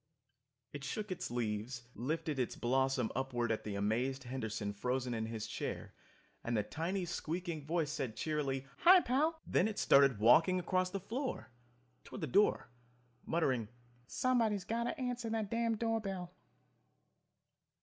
[0.73, 5.45] It shook its leaves, lifted its blossom upward at the amazed Henderson frozen in his
[5.45, 5.93] chair,
[6.43, 10.99] and the tiny squeaking voice said cheerily, "Hi, Pal!" Then it started walking across the
[10.99, 11.51] floor,
[12.03, 12.71] toward the door,
[13.27, 13.67] muttering,
[14.07, 16.33] "Somebody's got to answer that damned door bell."